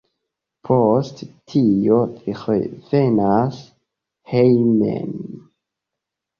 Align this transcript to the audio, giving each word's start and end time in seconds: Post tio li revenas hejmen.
Post 0.69 1.21
tio 1.53 1.99
li 2.15 2.35
revenas 2.41 3.63
hejmen. 4.35 5.17